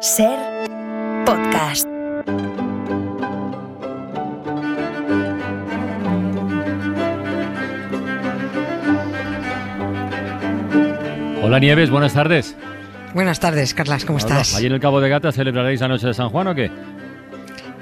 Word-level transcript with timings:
Ser 0.00 0.38
podcast. 1.26 1.86
Hola 11.42 11.58
Nieves, 11.58 11.90
buenas 11.90 12.12
tardes. 12.12 12.56
Buenas 13.14 13.40
tardes, 13.40 13.74
Carlas, 13.74 14.04
¿cómo 14.04 14.18
Hola. 14.18 14.40
estás? 14.40 14.54
¿Allí 14.54 14.66
en 14.66 14.72
el 14.72 14.80
Cabo 14.80 15.00
de 15.00 15.08
Gata 15.08 15.32
celebraréis 15.32 15.80
la 15.80 15.88
noche 15.88 16.06
de 16.06 16.14
San 16.14 16.28
Juan 16.28 16.48
o 16.48 16.54
qué? 16.54 16.70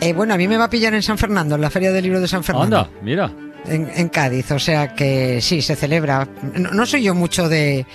Eh, 0.01 0.13
bueno, 0.13 0.35
a 0.35 0.37
mí 0.37 0.47
me 0.47 0.57
va 0.57 0.65
a 0.65 0.71
pillar 0.71 0.95
en 0.95 1.03
San 1.03 1.19
Fernando, 1.19 1.57
en 1.57 1.61
la 1.61 1.71
Feria 1.71 1.93
del 1.93 2.05
Libro 2.05 2.21
de 2.21 2.29
San 2.29 2.45
Fernando. 2.45 2.79
Anda, 2.79 2.91
mira. 3.03 3.31
En, 3.69 3.91
en 3.95 4.09
Cádiz, 4.09 4.51
o 4.53 4.59
sea 4.59 4.95
que 4.95 5.41
sí, 5.41 5.63
se 5.63 5.77
celebra. 5.77 6.29
No, 6.55 6.71
no 6.71 6.87
soy 6.87 7.03
yo 7.03 7.15
mucho 7.15 7.49
de. 7.49 7.87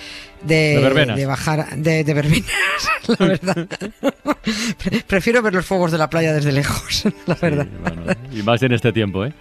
De, 0.42 0.80
De 0.80 1.14
de 1.14 1.26
bajar. 1.26 1.76
De, 1.76 2.02
de 2.02 2.14
verbenas, 2.14 2.50
la 3.18 3.26
verdad. 3.26 3.66
Pre- 4.82 5.04
Prefiero 5.06 5.40
ver 5.40 5.54
los 5.54 5.64
fuegos 5.64 5.92
de 5.92 5.98
la 5.98 6.10
playa 6.10 6.32
desde 6.32 6.50
lejos, 6.50 7.04
la 7.26 7.34
verdad. 7.36 7.66
Bueno, 7.80 8.02
y 8.32 8.42
más 8.42 8.60
en 8.62 8.72
este 8.72 8.92
tiempo, 8.92 9.24
¿eh? 9.24 9.32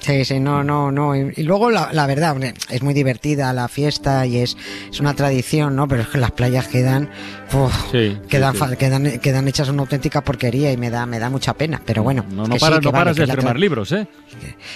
Sí, 0.00 0.24
sí, 0.24 0.40
no, 0.40 0.62
no, 0.64 0.90
no. 0.92 1.14
Y, 1.16 1.32
y 1.36 1.42
luego 1.42 1.70
la, 1.70 1.90
la 1.92 2.06
verdad, 2.06 2.36
es 2.70 2.82
muy 2.82 2.94
divertida 2.94 3.52
la 3.52 3.68
fiesta 3.68 4.24
y 4.26 4.38
es, 4.38 4.56
es 4.90 5.00
una 5.00 5.14
tradición, 5.14 5.76
¿no? 5.76 5.86
Pero 5.88 6.02
es 6.02 6.08
que 6.08 6.18
las 6.18 6.30
playas 6.32 6.68
quedan, 6.68 7.10
uf, 7.52 7.72
Sí, 7.92 8.16
quedan, 8.28 8.54
sí. 8.54 8.76
quedan, 8.78 9.18
quedan 9.18 9.48
hechas 9.48 9.68
una 9.68 9.82
auténtica 9.82 10.22
porquería 10.22 10.72
y 10.72 10.76
me 10.76 10.90
da, 10.90 11.04
me 11.06 11.18
da 11.18 11.28
mucha 11.30 11.54
pena. 11.54 11.80
Pero 11.84 12.02
bueno, 12.02 12.24
No, 12.30 12.44
no 12.46 12.54
que 12.54 12.60
no 12.64 12.70
vale, 12.70 12.90
paras 12.92 13.16
de 13.16 13.24
estrenar 13.24 13.58
libros, 13.58 13.92
¿eh? 13.92 14.06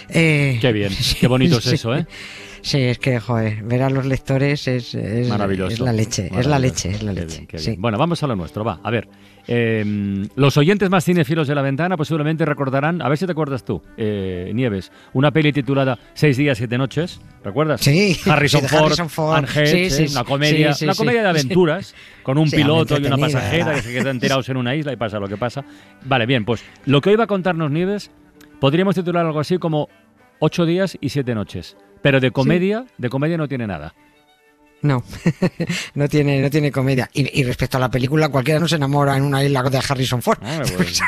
Eh, 0.09 0.59
Qué 0.61 0.73
bien, 0.73 0.93
qué 1.21 1.27
bonito 1.29 1.59
es 1.59 1.67
eso, 1.67 1.95
¿eh? 1.95 2.07
Sí, 2.63 2.79
es 2.81 2.99
que, 3.01 3.19
joder, 3.19 3.63
ver 3.65 3.83
a 3.83 3.91
los 3.91 4.07
lectores 4.07 4.69
es, 4.69 4.95
es, 4.95 5.29
Maravilloso. 5.29 5.73
es 5.73 5.81
la 5.81 5.93
leche, 5.93 6.31
es 6.39 6.47
la 6.47 6.59
leche, 6.61 6.91
es 6.91 7.03
la 7.03 7.13
Qué 7.13 7.21
leche. 7.21 7.37
bien, 7.39 7.47
qué 7.49 7.59
sí. 7.59 7.71
bien. 7.71 7.83
Bueno, 7.83 7.99
vamos 7.99 8.23
a 8.23 8.27
lo 8.29 8.37
nuestro, 8.37 8.63
va. 8.65 8.79
A 8.85 8.91
ver, 8.91 9.09
eh, 9.49 10.25
los 10.37 10.57
oyentes 10.57 10.89
más 10.89 11.05
cinéfilos 11.05 11.49
de 11.49 11.57
la 11.57 11.63
ventana 11.63 11.97
posiblemente 11.97 12.45
recordarán, 12.45 13.03
a 13.03 13.09
ver 13.09 13.19
si 13.19 13.27
te 13.27 13.33
acuerdas 13.33 13.65
tú, 13.65 13.83
eh, 13.97 14.53
Nieves, 14.55 14.93
una 15.13 15.33
peli 15.33 15.53
titulada 15.53 15.99
Seis 16.15 16.37
días, 16.37 16.57
siete 16.57 16.79
noches, 16.79 17.21
¿recuerdas? 17.43 17.81
Sí, 17.81 18.17
Harrison, 18.27 18.63
Ford, 18.63 18.85
Harrison 18.85 19.09
Ford. 19.11 19.37
Anne 19.39 19.49
Hedge, 19.49 19.67
Sí, 19.67 19.91
sí, 19.91 20.03
¿eh? 20.05 20.09
una 20.13 20.23
comedia, 20.25 20.73
una 20.83 20.95
comedia 20.95 21.23
de 21.23 21.29
aventuras 21.31 21.95
con 22.23 22.39
un 22.39 22.49
piloto 22.49 22.97
y 23.01 23.05
una 23.07 23.17
pasajera 23.19 23.75
que 23.75 23.83
se 23.83 23.93
quedan 23.93 24.21
tirados 24.21 24.49
en 24.49 24.57
una 24.57 24.77
isla 24.77 24.93
y 24.93 24.97
pasa 24.97 25.19
lo 25.19 25.27
que 25.27 25.37
pasa. 25.37 25.65
Vale, 26.05 26.27
bien, 26.27 26.45
pues 26.45 26.63
lo 26.87 27.01
que 27.01 27.11
hoy 27.11 27.17
va 27.17 27.25
a 27.25 27.29
contarnos 27.29 27.73
Nieves 27.73 28.13
podríamos 28.61 28.95
titular 28.95 29.27
algo 29.27 29.41
así 29.41 29.59
como 29.59 29.89
Ocho 30.45 30.65
días 30.67 30.97
y 31.01 31.09
siete 31.11 31.35
noches. 31.37 31.77
Pero 32.03 32.21
de 32.21 32.33
comedia, 32.33 32.85
de 32.99 33.09
comedia 33.09 33.37
no 33.39 33.49
tiene 33.49 33.67
nada. 33.67 33.95
No, 34.83 35.05
no 35.95 36.09
tiene, 36.09 36.41
no 36.41 36.51
tiene 36.51 36.71
comedia. 36.71 37.09
Y, 37.13 37.41
y 37.41 37.45
respecto 37.45 37.77
a 37.77 37.81
la 37.81 37.91
película, 37.91 38.29
cualquiera 38.29 38.61
no 38.61 38.69
se 38.69 38.77
enamora 38.77 39.17
en 39.17 39.23
una 39.23 39.43
isla 39.43 39.63
de 39.63 39.79
Harrison 39.79 40.23
Ford. 40.23 40.39
Hombre, 40.43 40.73
pues, 40.77 41.03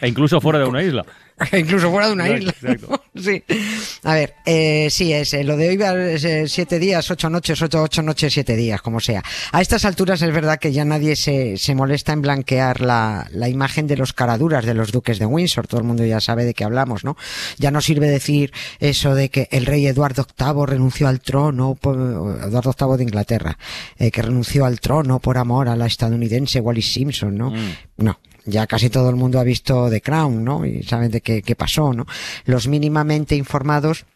e 0.00 0.08
incluso 0.08 0.40
fuera 0.40 0.58
de 0.58 0.64
una 0.64 0.82
isla. 0.82 1.04
Incluso 1.56 1.90
fuera 1.90 2.08
de 2.08 2.12
una 2.12 2.28
isla. 2.28 2.50
exacto. 2.50 3.02
Sí. 3.14 3.42
A 4.02 4.14
ver, 4.14 4.34
eh, 4.44 4.88
sí, 4.90 5.12
es, 5.12 5.34
eh, 5.34 5.44
lo 5.44 5.56
de 5.56 5.68
hoy 5.68 6.12
es, 6.14 6.24
eh, 6.24 6.48
siete 6.48 6.78
días, 6.78 7.10
ocho 7.10 7.30
noches, 7.30 7.60
ocho, 7.62 7.82
ocho 7.82 8.02
noches, 8.02 8.32
siete 8.32 8.56
días, 8.56 8.82
como 8.82 9.00
sea. 9.00 9.22
A 9.52 9.60
estas 9.60 9.84
alturas 9.84 10.20
es 10.22 10.32
verdad 10.32 10.58
que 10.58 10.72
ya 10.72 10.84
nadie 10.84 11.16
se, 11.16 11.56
se 11.56 11.74
molesta 11.74 12.12
en 12.12 12.22
blanquear 12.22 12.80
la, 12.80 13.28
la 13.30 13.48
imagen 13.48 13.86
de 13.86 13.96
los 13.96 14.12
caraduras 14.12 14.64
de 14.64 14.74
los 14.74 14.92
duques 14.92 15.18
de 15.18 15.26
Windsor. 15.26 15.66
Todo 15.66 15.80
el 15.80 15.86
mundo 15.86 16.04
ya 16.04 16.20
sabe 16.20 16.44
de 16.44 16.54
qué 16.54 16.64
hablamos, 16.64 17.04
¿no? 17.04 17.16
Ya 17.58 17.70
no 17.70 17.80
sirve 17.80 18.08
decir 18.08 18.52
eso 18.80 19.14
de 19.14 19.28
que 19.28 19.48
el 19.50 19.66
rey 19.66 19.86
Eduardo 19.86 20.26
VIII 20.38 20.66
renunció 20.66 21.08
al 21.08 21.20
trono, 21.20 21.78
Eduardo 21.82 22.72
VIII 22.78 22.96
de 22.96 23.02
Inglaterra, 23.02 23.58
eh, 23.98 24.10
que 24.10 24.22
renunció 24.22 24.64
al 24.64 24.80
trono 24.80 25.18
por 25.18 25.38
amor 25.38 25.68
a 25.68 25.76
la 25.76 25.86
estadounidense 25.86 26.60
Wallis 26.60 26.92
Simpson, 26.92 27.36
¿no? 27.36 27.50
Mm. 27.50 27.72
No, 27.98 28.20
ya 28.44 28.66
casi 28.66 28.90
todo 28.90 29.10
el 29.10 29.16
mundo 29.16 29.38
ha 29.38 29.44
visto 29.44 29.90
The 29.90 30.00
Crown, 30.00 30.44
¿no? 30.44 30.64
Y 30.64 30.82
saben 30.82 31.10
de 31.10 31.20
qué, 31.20 31.42
qué 31.42 31.54
pasó, 31.56 31.92
¿no? 31.92 32.06
Los 32.44 32.68
mínimamente 32.68 33.36
informados 33.36 34.06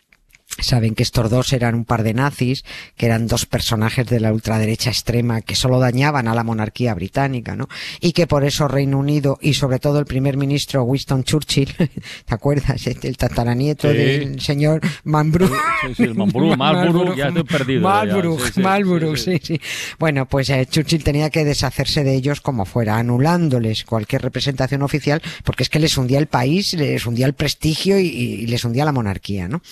saben 0.58 0.94
que 0.94 1.02
estos 1.02 1.30
dos 1.30 1.52
eran 1.52 1.74
un 1.74 1.84
par 1.84 2.02
de 2.02 2.14
nazis, 2.14 2.64
que 2.96 3.06
eran 3.06 3.26
dos 3.26 3.46
personajes 3.46 4.06
de 4.06 4.20
la 4.20 4.32
ultraderecha 4.32 4.90
extrema 4.90 5.40
que 5.40 5.56
solo 5.56 5.78
dañaban 5.78 6.28
a 6.28 6.34
la 6.34 6.44
monarquía 6.44 6.94
británica, 6.94 7.56
¿no? 7.56 7.68
Y 8.00 8.12
que 8.12 8.26
por 8.26 8.44
eso 8.44 8.68
Reino 8.68 8.98
Unido 8.98 9.38
y 9.40 9.54
sobre 9.54 9.78
todo 9.78 9.98
el 9.98 10.04
primer 10.04 10.36
ministro 10.36 10.82
Winston 10.84 11.24
Churchill, 11.24 11.74
¿te 12.26 12.34
acuerdas? 12.34 12.86
El 12.86 13.16
tataranieto 13.16 13.90
Sí. 13.90 13.96
del 13.96 14.40
señor 14.40 14.80
Marlborough. 15.04 15.50
Sí, 15.86 15.94
sí, 15.96 16.02
el 16.04 16.14
Marlborough, 16.14 16.56
Marlborough, 16.56 17.16
ya 17.16 17.28
estoy 17.28 17.44
perdido 17.44 17.80
Marlborough, 17.82 18.40
sí, 18.40 18.52
sí, 18.54 18.60
Marlborough, 18.60 19.16
sí, 19.16 19.40
sí. 19.42 19.60
Bueno, 19.98 20.26
pues 20.28 20.50
eh, 20.50 20.66
Churchill 20.70 21.02
tenía 21.02 21.30
que 21.30 21.44
deshacerse 21.44 22.04
de 22.04 22.14
ellos 22.14 22.40
como 22.40 22.64
fuera, 22.64 22.98
anulándoles 22.98 23.84
cualquier 23.84 24.22
representación 24.22 24.82
oficial, 24.82 25.20
porque 25.44 25.62
es 25.62 25.68
que 25.68 25.78
les 25.80 25.96
hundía 25.96 26.18
el 26.18 26.26
país, 26.26 26.74
les 26.74 27.04
hundía 27.06 27.26
el 27.26 27.32
prestigio 27.34 27.98
y, 27.98 28.06
y 28.06 28.46
les 28.46 28.64
hundía 28.64 28.84
la 28.84 28.92
monarquía, 28.92 29.48
¿no? 29.48 29.62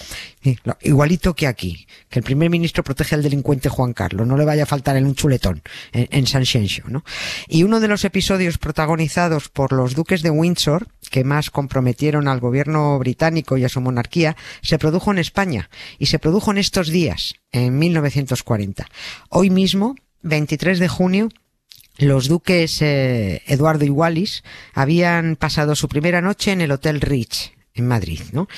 Sí, 0.42 0.58
igualito 0.82 1.34
que 1.34 1.46
aquí, 1.46 1.86
que 2.08 2.18
el 2.18 2.24
primer 2.24 2.50
ministro 2.50 2.84
protege 2.84 3.14
al 3.14 3.22
delincuente 3.22 3.68
Juan 3.68 3.92
Carlos, 3.92 4.26
no 4.26 4.36
le 4.36 4.44
vaya 4.44 4.64
a 4.64 4.66
faltar 4.66 4.96
en 4.96 5.06
un 5.06 5.14
chuletón 5.14 5.62
en, 5.92 6.08
en 6.10 6.26
San 6.26 6.44
Xenxo, 6.44 6.82
¿no? 6.88 7.04
Y 7.48 7.62
uno 7.62 7.80
de 7.80 7.88
los 7.88 8.04
episodios 8.04 8.58
protagonizados 8.58 9.48
por 9.48 9.72
los 9.72 9.94
duques 9.94 10.22
de 10.22 10.30
Windsor, 10.30 10.88
que 11.10 11.24
más 11.24 11.50
comprometieron 11.50 12.28
al 12.28 12.40
gobierno 12.40 12.98
británico 12.98 13.56
y 13.56 13.64
a 13.64 13.68
su 13.68 13.80
monarquía, 13.80 14.36
se 14.62 14.78
produjo 14.78 15.10
en 15.10 15.18
España 15.18 15.70
y 15.98 16.06
se 16.06 16.18
produjo 16.18 16.50
en 16.50 16.58
estos 16.58 16.88
días, 16.88 17.34
en 17.52 17.78
1940. 17.78 18.86
Hoy 19.28 19.50
mismo, 19.50 19.96
23 20.22 20.78
de 20.78 20.88
junio, 20.88 21.28
los 21.98 22.28
duques 22.28 22.80
eh, 22.80 23.42
Eduardo 23.46 23.84
y 23.84 23.90
Wallis 23.90 24.42
habían 24.72 25.36
pasado 25.36 25.74
su 25.74 25.88
primera 25.88 26.20
noche 26.20 26.52
en 26.52 26.60
el 26.60 26.72
Hotel 26.72 27.00
Rich, 27.00 27.52
en 27.80 27.88
Madrid, 27.88 28.20
¿no? 28.32 28.48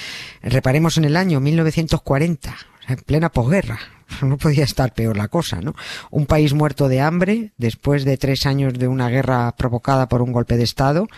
Reparemos 0.42 0.98
en 0.98 1.04
el 1.04 1.16
año 1.16 1.40
1940, 1.40 2.50
o 2.50 2.86
sea, 2.86 2.96
en 2.96 3.02
plena 3.02 3.30
posguerra. 3.30 3.78
No 4.22 4.36
podía 4.36 4.64
estar 4.64 4.92
peor 4.92 5.16
la 5.16 5.28
cosa, 5.28 5.60
¿no? 5.60 5.74
Un 6.10 6.26
país 6.26 6.52
muerto 6.52 6.88
de 6.88 7.00
hambre, 7.00 7.52
después 7.56 8.04
de 8.04 8.18
tres 8.18 8.46
años 8.46 8.74
de 8.74 8.88
una 8.88 9.08
guerra 9.08 9.54
provocada 9.56 10.08
por 10.08 10.20
un 10.22 10.32
golpe 10.32 10.56
de 10.56 10.64
Estado, 10.64 11.08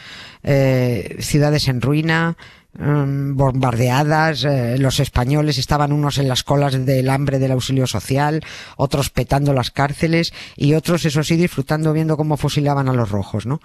eh, 0.44 1.16
ciudades 1.19 1.66
en 1.69 1.81
ruina, 1.81 2.37
mm, 2.78 3.34
bombardeadas, 3.37 4.44
eh, 4.44 4.76
los 4.78 5.00
españoles 5.00 5.59
estaban 5.59 5.93
unos 5.93 6.19
en 6.19 6.28
las 6.28 6.44
colas 6.44 6.87
del 6.87 7.10
hambre 7.10 7.38
del 7.38 7.53
auxilio 7.53 7.87
social, 7.87 8.43
otros 8.76 9.10
petando 9.10 9.53
las 9.53 9.70
cárceles 9.70 10.32
y 10.56 10.75
otros, 10.75 11.04
eso 11.04 11.25
sí, 11.25 11.37
disfrutando 11.37 11.93
viendo 11.93 12.16
cómo 12.16 12.37
fusilaban 12.37 12.88
a 12.88 12.93
los 12.94 13.10
rojos, 13.10 13.44
¿no? 13.44 13.60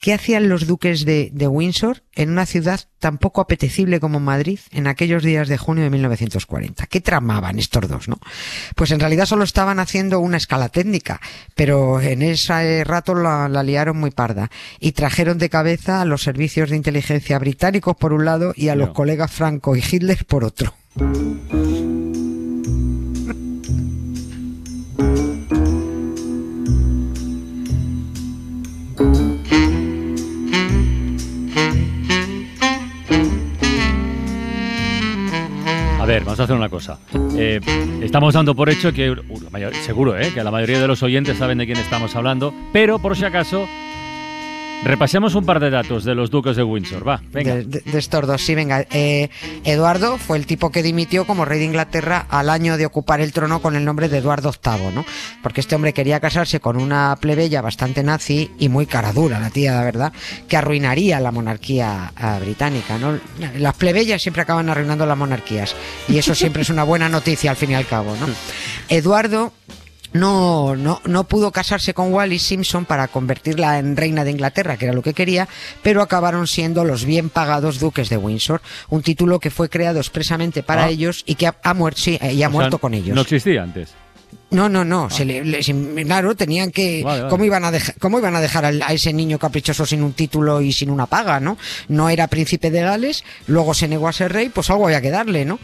¿Qué 0.00 0.14
hacían 0.14 0.48
los 0.48 0.66
duques 0.66 1.04
de, 1.04 1.30
de 1.32 1.48
Windsor 1.48 2.04
en 2.14 2.30
una 2.30 2.46
ciudad 2.46 2.80
tan 3.00 3.18
poco 3.18 3.40
apetecible 3.40 3.98
como 3.98 4.20
Madrid 4.20 4.60
en 4.70 4.86
aquellos 4.86 5.24
días 5.24 5.48
de 5.48 5.58
junio 5.58 5.82
de 5.82 5.90
1940? 5.90 6.86
¿Qué 6.86 7.00
tramaban 7.00 7.58
estos 7.58 7.88
dos, 7.88 8.08
no? 8.08 8.18
Pues 8.76 8.92
en 8.92 9.00
realidad 9.00 9.26
solo 9.26 9.42
estaban 9.42 9.80
haciendo 9.80 10.20
una 10.20 10.36
escala 10.36 10.68
técnica, 10.68 11.20
pero 11.56 12.00
en 12.00 12.22
ese 12.22 12.84
rato 12.84 13.14
la, 13.14 13.48
la 13.48 13.64
liaron 13.64 13.98
muy 13.98 14.12
parda 14.12 14.50
y 14.78 14.92
trajeron 14.92 15.38
de 15.38 15.50
cabeza 15.50 16.00
a 16.00 16.04
los 16.04 16.22
servicios 16.22 16.70
de 16.70 16.76
inteligencia 16.76 17.38
británicos 17.38 17.96
por 17.96 18.12
un 18.12 18.24
lado 18.24 18.52
y 18.54 18.68
a 18.68 18.76
los 18.76 18.90
colegas 18.90 19.32
Franco 19.32 19.74
y 19.74 19.80
Hitler 19.80 20.24
por 20.26 20.44
otro. 20.44 20.74
Ver, 36.08 36.24
vamos 36.24 36.40
a 36.40 36.44
hacer 36.44 36.56
una 36.56 36.70
cosa. 36.70 36.98
Eh, 37.36 37.60
estamos 38.02 38.32
dando 38.32 38.54
por 38.54 38.70
hecho 38.70 38.94
que, 38.94 39.10
uh, 39.10 39.18
seguro, 39.84 40.18
¿eh? 40.18 40.32
que 40.32 40.42
la 40.42 40.50
mayoría 40.50 40.80
de 40.80 40.88
los 40.88 41.02
oyentes 41.02 41.36
saben 41.36 41.58
de 41.58 41.66
quién 41.66 41.76
estamos 41.76 42.16
hablando, 42.16 42.54
pero 42.72 42.98
por 42.98 43.14
si 43.14 43.26
acaso, 43.26 43.68
repasemos 44.84 45.34
un 45.34 45.44
par 45.44 45.60
de 45.60 45.70
datos 45.70 46.04
de 46.04 46.14
los 46.14 46.30
duques 46.30 46.56
de 46.56 46.62
Windsor. 46.62 47.06
Va, 47.06 47.20
venga. 47.32 47.56
De, 47.56 47.64
de- 47.64 47.80
de 47.80 47.98
estos 47.98 48.26
dos, 48.26 48.42
sí, 48.44 48.54
venga. 48.54 48.86
Eh, 48.90 49.28
Eduardo 49.64 50.18
fue 50.18 50.36
el 50.38 50.46
tipo 50.46 50.70
que 50.70 50.82
dimitió 50.82 51.26
como 51.26 51.44
rey 51.44 51.58
de 51.58 51.64
Inglaterra 51.66 52.26
al 52.28 52.50
año 52.50 52.76
de 52.76 52.86
ocupar 52.86 53.20
el 53.20 53.32
trono 53.32 53.60
con 53.60 53.76
el 53.76 53.84
nombre 53.84 54.08
de 54.08 54.18
Eduardo 54.18 54.52
VIII, 54.52 54.92
¿no? 54.94 55.04
Porque 55.42 55.60
este 55.60 55.74
hombre 55.74 55.92
quería 55.92 56.20
casarse 56.20 56.60
con 56.60 56.76
una 56.76 57.16
plebeya 57.20 57.60
bastante 57.62 58.02
nazi 58.02 58.50
y 58.58 58.68
muy 58.68 58.86
cara 58.86 59.12
dura, 59.12 59.38
la 59.40 59.50
tía, 59.50 59.72
la 59.74 59.84
verdad, 59.84 60.12
que 60.48 60.56
arruinaría 60.56 61.20
la 61.20 61.32
monarquía 61.32 62.12
ah, 62.16 62.38
británica, 62.40 62.98
¿no? 62.98 63.18
Las 63.58 63.74
plebeyas 63.74 64.22
siempre 64.22 64.42
acaban 64.42 64.68
arruinando 64.68 65.06
las 65.06 65.18
monarquías 65.18 65.74
y 66.08 66.18
eso 66.18 66.34
siempre 66.34 66.62
es 66.62 66.70
una 66.70 66.84
buena 66.84 67.08
noticia 67.08 67.50
al 67.50 67.56
fin 67.56 67.70
y 67.72 67.74
al 67.74 67.86
cabo, 67.86 68.14
¿no? 68.20 68.26
Eduardo 68.88 69.52
no, 70.12 70.74
no, 70.76 71.00
no 71.04 71.24
pudo 71.24 71.52
casarse 71.52 71.94
con 71.94 72.12
Wallis 72.12 72.42
Simpson 72.42 72.84
para 72.84 73.08
convertirla 73.08 73.78
en 73.78 73.96
reina 73.96 74.24
de 74.24 74.30
Inglaterra, 74.30 74.76
que 74.76 74.86
era 74.86 74.94
lo 74.94 75.02
que 75.02 75.14
quería, 75.14 75.48
pero 75.82 76.02
acabaron 76.02 76.46
siendo 76.46 76.84
los 76.84 77.04
bien 77.04 77.28
pagados 77.30 77.78
duques 77.78 78.08
de 78.08 78.16
Windsor, 78.16 78.60
un 78.88 79.02
título 79.02 79.38
que 79.40 79.50
fue 79.50 79.68
creado 79.68 79.98
expresamente 79.98 80.62
para 80.62 80.84
Ah. 80.84 80.88
ellos 80.90 81.22
y 81.26 81.34
que 81.34 81.46
ha, 81.46 81.56
ha 81.62 81.74
muerto, 81.74 82.00
sí, 82.00 82.18
eh, 82.20 82.32
y 82.34 82.42
ha 82.42 82.48
O 82.48 82.50
sea, 82.50 82.58
muerto 82.60 82.78
con 82.78 82.94
ellos. 82.94 83.14
No 83.14 83.22
existía 83.22 83.62
antes. 83.62 83.90
No, 84.50 84.66
no, 84.68 84.82
no. 84.82 85.10
Se 85.10 85.26
le, 85.26 85.44
le- 85.44 85.60
claro, 86.04 86.34
tenían 86.34 86.70
que. 86.70 87.02
Vale, 87.04 87.18
vale. 87.20 87.30
¿cómo, 87.30 87.44
iban 87.44 87.64
a 87.64 87.70
dejar, 87.70 87.94
¿Cómo 87.98 88.18
iban 88.18 88.34
a 88.34 88.40
dejar 88.40 88.64
al- 88.64 88.82
a 88.82 88.94
ese 88.94 89.12
niño 89.12 89.38
caprichoso 89.38 89.84
sin 89.84 90.02
un 90.02 90.14
título 90.14 90.62
y 90.62 90.72
sin 90.72 90.88
una 90.88 91.04
paga, 91.04 91.38
no? 91.38 91.58
No 91.88 92.08
era 92.08 92.28
príncipe 92.28 92.70
de 92.70 92.80
Gales, 92.80 93.24
luego 93.46 93.74
se 93.74 93.88
negó 93.88 94.08
a 94.08 94.12
ser 94.14 94.32
rey, 94.32 94.48
pues 94.48 94.70
algo 94.70 94.86
había 94.86 95.02
que 95.02 95.10
darle, 95.10 95.44
¿no? 95.44 95.58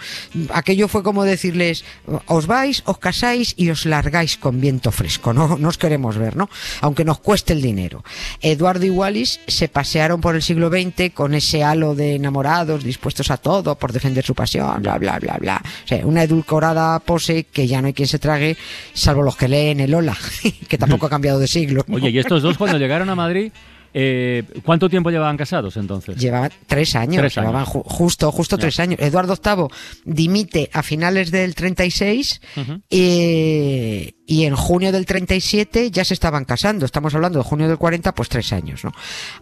Aquello 0.52 0.86
fue 0.88 1.02
como 1.02 1.24
decirles: 1.24 1.82
os 2.26 2.46
vais, 2.46 2.82
os 2.84 2.98
casáis 2.98 3.54
y 3.56 3.70
os 3.70 3.86
largáis 3.86 4.36
con 4.36 4.60
viento 4.60 4.92
fresco, 4.92 5.32
no, 5.32 5.56
no 5.56 5.68
os 5.68 5.78
queremos 5.78 6.18
ver, 6.18 6.36
¿no? 6.36 6.50
Aunque 6.82 7.06
nos 7.06 7.20
cueste 7.20 7.54
el 7.54 7.62
dinero. 7.62 8.04
Eduardo 8.42 8.84
y 8.84 8.90
Wallis 8.90 9.40
se 9.46 9.68
pasearon 9.68 10.20
por 10.20 10.34
el 10.34 10.42
siglo 10.42 10.68
XX 10.68 11.10
con 11.14 11.32
ese 11.32 11.64
halo 11.64 11.94
de 11.94 12.16
enamorados 12.16 12.84
dispuestos 12.84 13.30
a 13.30 13.38
todo 13.38 13.76
por 13.76 13.92
defender 13.92 14.26
su 14.26 14.34
pasión, 14.34 14.82
bla, 14.82 14.98
bla, 14.98 15.18
bla, 15.18 15.38
bla. 15.40 15.62
O 15.84 15.88
sea, 15.88 16.04
una 16.04 16.22
edulcorada 16.24 16.98
pose 17.00 17.44
que 17.44 17.66
ya 17.66 17.80
no 17.80 17.86
hay 17.86 17.94
quien 17.94 18.08
se 18.08 18.18
trague, 18.18 18.58
salvo 18.92 19.22
los 19.22 19.36
que 19.36 19.48
leen 19.48 19.80
el 19.80 19.94
Ola, 19.94 20.16
que 20.68 20.78
tampoco 20.78 21.06
ha 21.06 21.10
cambiado 21.10 21.38
de 21.38 21.46
siglo. 21.46 21.84
¿no? 21.86 21.96
Oye, 21.96 22.10
y 22.10 22.18
estos 22.18 22.42
dos 22.42 22.58
cuando 22.58 22.78
llegaron 22.78 23.10
a 23.10 23.14
Madrid, 23.14 23.52
eh, 23.94 24.42
¿cuánto 24.64 24.90
tiempo 24.90 25.10
llevaban 25.10 25.36
casados 25.36 25.76
entonces? 25.76 26.16
Llevaban 26.16 26.50
tres 26.66 26.94
años, 26.96 27.20
Tres 27.20 27.38
años. 27.38 27.48
llevaban 27.50 27.66
ju- 27.66 27.82
justo, 27.84 28.30
justo 28.32 28.58
tres 28.58 28.78
años. 28.80 28.98
Eduardo 29.00 29.36
VIII 29.42 29.68
dimite 30.04 30.68
a 30.72 30.82
finales 30.82 31.30
del 31.30 31.54
36 31.54 32.40
Ujú. 32.56 32.80
eh, 32.90 34.12
y 34.26 34.44
en 34.46 34.56
junio 34.56 34.90
del 34.90 35.04
37 35.04 35.90
ya 35.90 36.02
se 36.04 36.14
estaban 36.14 36.44
casando. 36.46 36.86
Estamos 36.86 37.14
hablando 37.14 37.38
de 37.38 37.44
junio 37.44 37.68
del 37.68 37.76
40, 37.76 38.14
pues 38.14 38.28
tres 38.30 38.52
años, 38.54 38.82
¿no? 38.82 38.92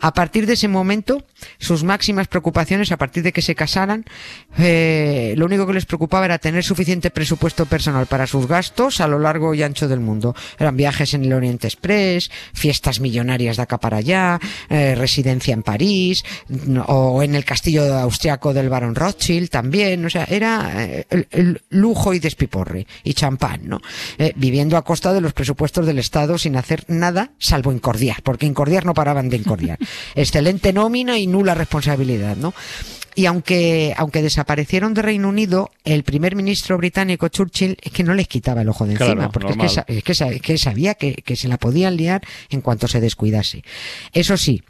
A 0.01 0.13
partir 0.13 0.45
de 0.47 0.55
ese 0.55 0.67
momento, 0.67 1.25
sus 1.59 1.85
máximas 1.85 2.27
preocupaciones, 2.27 2.91
a 2.91 2.97
partir 2.97 3.23
de 3.23 3.33
que 3.33 3.43
se 3.43 3.55
casaran, 3.55 4.05
eh, 4.59 5.35
lo 5.37 5.47
único 5.47 5.67
que 5.69 5.73
les 5.75 5.87
preocupaba 5.87 6.25
era 6.25 6.39
tener 6.39 6.65
suficiente 6.65 7.11
presupuesto 7.11 7.67
personal 7.67 8.07
para 8.07 8.27
sus 8.27 8.49
gastos 8.49 9.01
a 9.01 9.07
lo 9.07 9.21
largo 9.21 9.55
y 9.55 9.63
ancho 9.63 9.87
del 9.87 10.01
mundo. 10.01 10.35
Eran 10.59 10.77
viajes 10.77 11.15
en 11.15 11.25
el 11.25 11.33
Oriente 11.33 11.69
Express, 11.69 12.31
fiestas 12.53 12.99
millonarias 12.99 13.57
de 13.59 13.63
acá 13.63 13.79
para 13.79 13.99
allá, 13.99 14.41
eh, 14.69 14.95
residencia 14.95 15.55
en 15.55 15.63
París, 15.63 16.25
no- 16.49 16.83
o 16.85 17.23
en 17.23 17.35
el 17.35 17.45
castillo 17.45 17.85
austriaco 17.99 18.53
del 18.55 18.69
barón 18.69 18.95
Rothschild 18.95 19.49
también, 19.51 20.05
o 20.05 20.11
sea, 20.11 20.25
era 20.25 20.85
eh, 20.85 21.07
el, 21.11 21.29
el 21.31 21.63
lujo 21.71 22.15
y 22.15 22.19
despiporre 22.19 22.87
y 23.05 23.15
champán, 23.15 23.63
¿no? 23.65 23.81
Eh, 24.19 24.33
viviendo 24.37 24.77
a 24.77 24.85
costa 24.85 25.13
de 25.13 25.21
los 25.21 25.33
presupuestos 25.33 25.87
del 25.87 25.99
Estado 25.99 26.39
sin 26.39 26.57
hacer 26.57 26.85
nada 26.89 27.31
salvo 27.39 27.73
incordiar, 27.73 28.23
porque 28.23 28.47
incordiar 28.47 28.85
no 28.85 28.95
paraban 28.95 29.29
de 29.29 29.37
incordiar. 29.37 29.79
Excelente 30.15 30.73
nómina 30.73 31.19
y 31.19 31.27
nula 31.27 31.55
responsabilidad, 31.55 32.37
¿no? 32.37 32.55
Y 33.15 33.27
aunque, 33.27 33.95
aunque 33.97 34.23
desaparecieron 34.23 34.95
de 34.95 35.03
Reino 35.03 35.29
Unido, 35.29 35.71
el 35.85 36.03
primer 36.03 36.35
ministro 36.35 36.79
británico 36.79 37.29
Churchill 37.29 37.77
es 37.83 37.93
que 37.93 38.05
no 38.05 38.15
les 38.15 38.29
quitaba 38.29 38.63
el 38.63 38.69
ojo 38.69 38.87
de 38.87 38.95
Claro, 38.95 39.13
encima, 39.13 39.31
porque 39.31 39.53
es 39.53 40.03
que, 40.03 40.13
es 40.13 40.43
que 40.43 40.59
sabía 40.59 40.95
que, 40.95 41.15
que 41.15 41.37
se 41.37 41.49
la 41.49 41.59
podían 41.59 41.97
liar 41.97 42.23
en 42.51 42.61
cuanto 42.61 42.89
se 42.89 43.01
descuidase. 43.01 43.65
Eso 44.13 44.37
sí, 44.37 44.63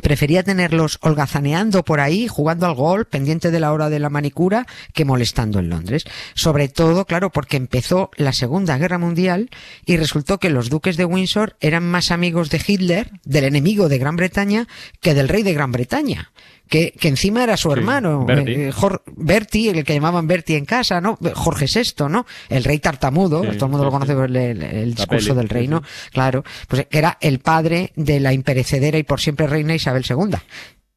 prefería 0.00 0.42
tenerlos 0.42 0.98
holgazaneando 1.00 1.84
por 1.84 2.00
ahí, 2.00 2.28
jugando 2.28 2.66
al 2.66 2.74
gol, 2.74 3.06
pendiente 3.06 3.50
de 3.50 3.60
la 3.60 3.72
hora 3.72 3.88
de 3.88 3.98
la 3.98 4.10
manicura, 4.10 4.66
que 4.92 5.04
molestando 5.04 5.58
en 5.58 5.70
Londres. 5.70 6.04
Sobre 6.34 6.68
todo, 6.68 7.04
claro, 7.06 7.30
porque 7.30 7.56
empezó 7.56 8.10
la 8.16 8.32
Segunda 8.32 8.78
Guerra 8.78 8.98
Mundial 8.98 9.50
y 9.84 9.96
resultó 9.96 10.38
que 10.38 10.50
los 10.50 10.68
duques 10.68 10.96
de 10.96 11.04
Windsor 11.04 11.56
eran 11.60 11.84
más 11.84 12.10
amigos 12.10 12.50
de 12.50 12.62
Hitler, 12.64 13.10
del 13.24 13.44
enemigo 13.44 13.88
de 13.88 13.98
Gran 13.98 14.16
Bretaña, 14.16 14.66
que 15.00 15.14
del 15.14 15.28
rey 15.28 15.42
de 15.42 15.54
Gran 15.54 15.72
Bretaña. 15.72 16.32
Que, 16.68 16.92
que 16.98 17.06
encima 17.08 17.44
era 17.44 17.56
su 17.56 17.70
Sí, 17.70 17.78
hermano, 17.78 18.26
eh, 18.28 18.72
Jor- 18.72 19.02
Bertie, 19.14 19.70
el 19.70 19.84
que 19.84 19.94
llamaban 19.94 20.26
Bertie 20.26 20.56
en 20.56 20.64
casa, 20.64 21.00
¿no? 21.00 21.16
Jorge 21.34 21.66
VI, 21.72 22.08
¿no? 22.08 22.26
El 22.48 22.64
rey 22.64 22.78
tartamudo, 22.80 23.42
Sí, 23.44 23.50
todo 23.56 23.66
el 23.66 23.70
mundo 23.70 23.78
sí, 23.78 23.84
lo 23.84 23.90
conoce 23.92 24.12
sí. 24.12 24.16
por 24.16 24.24
el, 24.28 24.36
el- 24.36 24.62
el 24.62 24.90
La 24.90 24.96
discurso 24.96 25.28
peli, 25.28 25.38
del 25.38 25.48
sí, 25.48 25.54
rey, 25.54 25.68
¿no? 25.68 25.82
sí. 25.84 26.10
Claro, 26.10 26.44
pues 26.66 26.86
era 26.90 27.18
el 27.20 27.38
padre 27.38 27.92
de 27.94 28.18
la 28.18 28.32
imperecedera 28.32 28.98
y 28.98 29.04
por 29.04 29.20
siempre 29.20 29.46
reina 29.46 29.76
Isabel 29.76 30.04
II, 30.08 30.36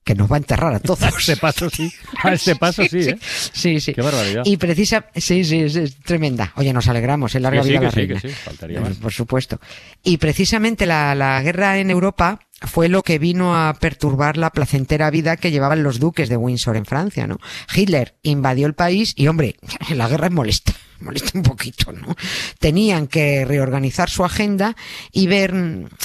que 0.04 0.16
nos 0.16 0.32
va 0.32 0.38
a 0.38 0.40
enterrar 0.40 0.74
a 0.74 0.80
todos. 0.80 1.04
A 1.04 1.10
este 1.10 1.38
paso 1.38 1.70
sí. 1.70 1.92
A 2.24 2.34
este 2.34 2.56
paso 2.56 2.84
sí, 2.90 3.02
¿eh? 3.02 3.20
Sí, 3.22 3.80
sí. 3.80 3.94
Qué 3.94 4.02
barbaridad. 4.02 4.42
Y 4.46 4.58
precisa, 4.58 5.06
sí, 5.16 5.44
sí, 5.44 5.60
es, 5.62 5.76
es 5.76 5.98
tremenda. 5.98 6.52
Oye, 6.56 6.74
nos 6.74 6.88
alegramos, 6.88 7.36
en 7.36 7.44
larga 7.44 7.62
Que 7.62 7.68
sí, 7.68 7.70
vida 7.70 7.80
que 7.80 7.86
la 7.86 7.92
sí, 7.92 7.98
reina. 7.98 8.20
que 8.22 8.28
sí, 8.30 8.34
faltaría 8.34 8.80
Eh, 8.80 8.82
más. 8.82 8.98
Por 8.98 9.14
supuesto. 9.14 9.60
Y 10.04 10.18
precisamente 10.18 10.88
la, 10.88 11.14
la 11.14 11.40
guerra 11.44 11.78
en 11.78 11.92
Europa 11.92 12.40
fue 12.62 12.90
lo 12.90 13.04
que 13.04 13.20
vino 13.20 13.56
a 13.56 13.74
perturbar 13.74 14.38
la 14.38 14.52
placentera 14.52 15.10
vida 15.10 15.38
que 15.38 15.52
llevaban 15.52 15.84
los 15.84 16.00
duques 16.00 16.30
de 16.30 16.38
Windsor 16.38 16.78
en 16.78 16.86
Francia, 16.86 17.28
¿no? 17.28 17.40
Hitler 17.74 18.16
invadió 18.24 18.68
el 18.68 18.74
país 18.74 19.14
y, 19.16 19.28
hombre, 19.28 19.56
la 19.96 20.08
guerra 20.08 20.28
es 20.28 20.34
molesta. 20.34 20.74
Molesta 21.00 21.32
un 21.38 21.44
poquito, 21.44 21.94
¿no? 21.94 22.16
Tenían 22.60 23.08
que 23.08 23.46
reorganizar 23.46 24.10
su 24.10 24.26
agenda 24.26 24.76
y 25.14 25.28
ver 25.28 25.54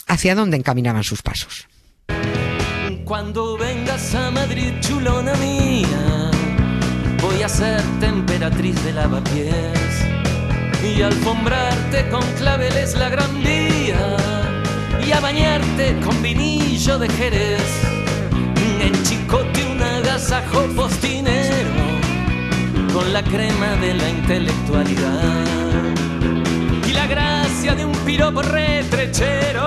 hacia 0.07 0.37
dónde 0.37 0.57
encaminaban 0.57 1.03
sus 1.03 1.21
pasos. 1.21 1.67
Cuando 3.05 3.59
vengas 3.59 4.15
a 4.15 4.31
Madrid, 4.31 4.73
chulona 4.81 5.35
mía, 5.35 6.31
voy 7.21 7.43
a 7.43 7.49
ser 7.49 7.83
temperatriz 8.01 8.83
de 8.85 8.93
lavapiés 8.93 10.05
y 10.83 11.03
alfombrarte 11.03 12.09
con 12.09 12.23
claveles 12.39 12.95
la 12.97 13.09
gran 13.09 13.44
de 17.07 17.15
Jerez. 17.15 17.85
Un 19.67 19.83
agasajo 19.83 20.63
postinero 20.77 21.71
con 22.93 23.13
la 23.13 23.23
crema 23.23 23.75
de 23.77 23.95
la 23.95 24.09
intelectualidad 24.09 25.45
y 26.89 26.93
la 26.93 27.07
gracia 27.07 27.75
de 27.75 27.85
un 27.85 27.93
piropo 28.07 28.43
retrechero 28.43 29.67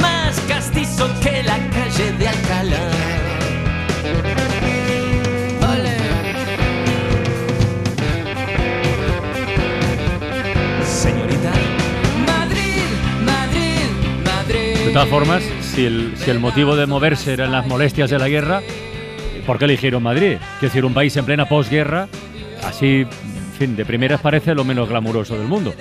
más 0.00 0.38
castizo 0.48 1.08
que 1.20 1.42
la 1.42 1.58
calle 1.70 2.12
de 2.12 2.28
Alcalá. 2.28 3.23
Todas 14.94 15.08
formas, 15.08 15.42
si 15.74 15.86
el, 15.86 16.12
si 16.16 16.30
el 16.30 16.38
motivo 16.38 16.76
de 16.76 16.86
moverse 16.86 17.32
eran 17.32 17.50
las 17.52 17.66
molestias 17.66 18.10
de 18.10 18.18
la 18.18 18.28
guerra, 18.28 18.62
¿por 19.46 19.58
qué 19.58 19.64
eligieron 19.64 20.02
Madrid? 20.02 20.36
Quiero 20.60 20.72
decir, 20.72 20.84
un 20.84 20.94
país 20.94 21.16
en 21.16 21.24
plena 21.24 21.48
posguerra, 21.48 22.08
así, 22.64 23.00
en 23.00 23.52
fin, 23.58 23.76
de 23.76 23.84
primeras 23.84 24.20
parece 24.20 24.54
lo 24.54 24.64
menos 24.64 24.88
glamuroso 24.88 25.36
del 25.36 25.48
mundo. 25.48 25.74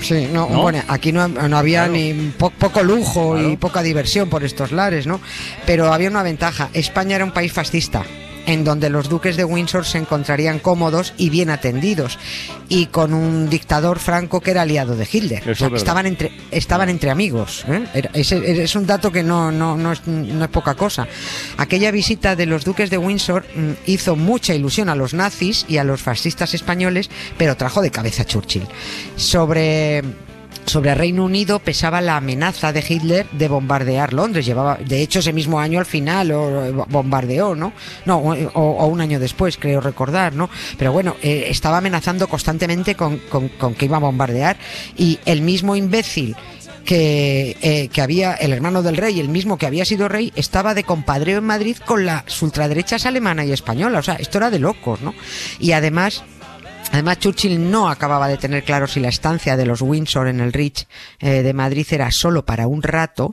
Sí, 0.00 0.28
no, 0.32 0.48
¿No? 0.50 0.62
bueno, 0.62 0.80
aquí 0.88 1.12
no, 1.12 1.28
no 1.28 1.56
había 1.58 1.80
Claro. 1.84 1.92
ni 1.92 2.12
po- 2.38 2.50
poco 2.50 2.82
lujo 2.82 3.34
Claro. 3.34 3.50
y 3.50 3.56
poca 3.56 3.82
diversión 3.82 4.28
por 4.30 4.44
estos 4.44 4.72
lares, 4.72 5.06
¿no? 5.06 5.20
Pero 5.66 5.92
había 5.92 6.08
una 6.10 6.22
ventaja. 6.22 6.68
España 6.72 7.16
era 7.16 7.24
un 7.24 7.32
país 7.32 7.52
fascista 7.52 8.02
en 8.46 8.64
donde 8.64 8.90
los 8.90 9.08
duques 9.08 9.36
de 9.36 9.44
Windsor 9.44 9.84
se 9.86 9.98
encontrarían 9.98 10.58
cómodos 10.58 11.14
y 11.16 11.30
bien 11.30 11.50
atendidos 11.50 12.18
y 12.68 12.86
con 12.86 13.14
un 13.14 13.48
dictador 13.48 13.98
franco 13.98 14.40
que 14.40 14.50
era 14.52 14.62
aliado 14.62 14.96
de 14.96 15.08
Hitler. 15.10 15.48
O 15.50 15.54
sea, 15.54 15.68
estaban 15.74 16.06
entre 16.06 16.32
estaban 16.50 16.88
entre 16.88 17.10
amigos. 17.10 17.64
¿eh? 17.68 17.84
Era- 17.94 18.10
es 18.14 18.74
un 18.76 18.86
dato 18.86 19.10
que 19.12 19.22
no, 19.22 19.50
no, 19.50 19.76
no, 19.76 19.92
es, 19.92 20.06
no 20.06 20.44
es 20.44 20.50
poca 20.50 20.74
cosa. 20.74 21.06
Aquella 21.56 21.90
visita 21.90 22.36
de 22.36 22.46
los 22.46 22.64
duques 22.64 22.90
de 22.90 22.98
Windsor 22.98 23.44
mm, 23.54 23.70
hizo 23.86 24.16
mucha 24.16 24.54
ilusión 24.54 24.88
a 24.88 24.94
los 24.94 25.14
nazis 25.14 25.64
y 25.68 25.78
a 25.78 25.84
los 25.84 26.02
fascistas 26.02 26.54
españoles, 26.54 27.10
pero 27.38 27.56
trajo 27.56 27.82
de 27.82 27.90
cabeza 27.90 28.22
a 28.22 28.26
Churchill. 28.26 28.66
Sobre 29.16 30.02
sobre 30.66 30.94
Reino 30.94 31.24
Unido 31.24 31.58
pesaba 31.58 32.00
la 32.00 32.16
amenaza 32.16 32.72
de 32.72 32.84
Hitler 32.86 33.26
de 33.32 33.48
bombardear 33.48 34.12
Londres. 34.12 34.46
Llevaba, 34.46 34.76
de 34.76 35.02
hecho, 35.02 35.18
ese 35.18 35.32
mismo 35.32 35.60
año 35.60 35.78
al 35.78 35.86
final 35.86 36.32
o, 36.32 36.86
bombardeó, 36.88 37.54
¿no? 37.54 37.72
No, 38.04 38.18
o, 38.18 38.60
o 38.60 38.86
un 38.86 39.00
año 39.00 39.18
después, 39.18 39.56
creo 39.56 39.80
recordar, 39.80 40.34
¿no? 40.34 40.50
Pero 40.78 40.92
bueno, 40.92 41.16
eh, 41.22 41.46
estaba 41.48 41.78
amenazando 41.78 42.28
constantemente 42.28 42.94
con, 42.94 43.20
que 43.78 43.84
iba 43.84 43.96
a 43.96 44.00
bombardear 44.00 44.56
y 44.96 45.18
el 45.24 45.42
mismo 45.42 45.76
imbécil 45.76 46.36
que, 46.84 47.56
eh, 47.62 47.88
que 47.88 48.02
había 48.02 48.34
el 48.34 48.52
hermano 48.52 48.82
del 48.82 48.96
rey, 48.96 49.18
el 49.20 49.28
mismo 49.28 49.56
que 49.56 49.66
había 49.66 49.84
sido 49.84 50.08
rey, 50.08 50.32
estaba 50.36 50.74
de 50.74 50.84
compadreo 50.84 51.38
en 51.38 51.44
Madrid 51.44 51.76
con 51.84 52.04
las 52.04 52.42
ultraderechas 52.42 53.06
alemana 53.06 53.44
y 53.44 53.52
española. 53.52 53.98
O 53.98 54.02
sea, 54.02 54.14
esto 54.16 54.38
era 54.38 54.50
de 54.50 54.58
locos, 54.58 55.00
¿no? 55.00 55.14
Y 55.58 55.72
además 55.72 56.24
Además, 56.92 57.18
Churchill 57.18 57.70
no 57.70 57.88
acababa 57.88 58.28
de 58.28 58.36
tener 58.36 58.62
claro 58.62 58.86
si 58.86 59.00
la 59.00 59.08
estancia 59.08 59.56
de 59.56 59.66
los 59.66 59.82
Windsor 59.82 60.28
en 60.28 60.40
el 60.40 60.52
Rich 60.52 60.86
eh, 61.18 61.42
de 61.42 61.52
Madrid 61.52 61.86
era 61.90 62.10
solo 62.10 62.44
para 62.44 62.66
un 62.66 62.82
rato, 62.82 63.30